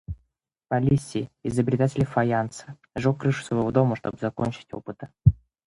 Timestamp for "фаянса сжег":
2.07-3.19